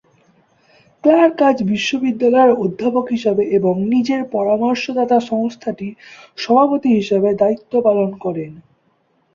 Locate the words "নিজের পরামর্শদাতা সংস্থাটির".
3.93-5.93